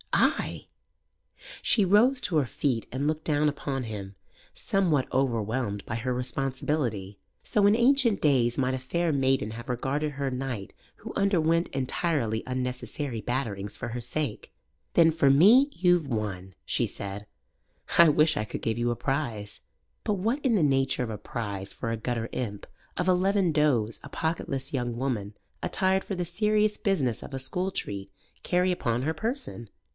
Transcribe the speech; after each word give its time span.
"Ay!" 0.13 0.67
She 1.63 1.85
rose 1.85 2.19
to 2.21 2.37
her 2.37 2.45
feet 2.45 2.87
and 2.91 3.07
looked 3.07 3.23
down 3.23 3.47
upon 3.47 3.83
him, 3.83 4.15
somewhat 4.53 5.11
overwhelmed 5.13 5.85
by 5.85 5.95
her 5.95 6.13
responsibility. 6.13 7.19
So 7.43 7.65
in 7.67 7.75
ancient 7.75 8.19
days 8.21 8.57
might 8.57 8.73
a 8.73 8.79
fair 8.79 9.11
maiden 9.13 9.51
have 9.51 9.69
regarded 9.69 10.13
her 10.13 10.29
knight 10.31 10.73
who 10.97 11.13
underwent 11.15 11.69
entirely 11.69 12.43
unnecessary 12.47 13.21
batterings 13.21 13.77
for 13.77 13.89
her 13.89 14.01
sake. 14.01 14.51
"Then 14.95 15.11
for 15.11 15.29
me 15.29 15.69
you've 15.71 16.07
won," 16.07 16.55
she 16.65 16.87
said. 16.87 17.27
"I 17.97 18.09
wish 18.09 18.37
I 18.37 18.43
could 18.45 18.63
give 18.63 18.79
you 18.79 18.89
a 18.91 18.95
prize." 18.95 19.61
But 20.03 20.13
what 20.15 20.43
in 20.43 20.55
the 20.55 20.63
nature 20.63 21.03
of 21.03 21.11
a 21.11 21.17
prize 21.17 21.73
for 21.73 21.91
a 21.91 21.97
gutter 21.97 22.27
imp 22.31 22.65
of 22.97 23.07
eleven 23.07 23.51
does 23.51 23.99
a 24.03 24.09
pocketless 24.09 24.73
young 24.73 24.97
woman 24.97 25.35
attired 25.61 26.03
for 26.03 26.15
the 26.15 26.25
serious 26.25 26.75
business 26.77 27.21
of 27.21 27.35
a 27.35 27.39
school 27.39 27.69
treat 27.71 28.11
carry 28.43 28.71
upon 28.71 29.03
her 29.03 29.13
person? 29.13 29.69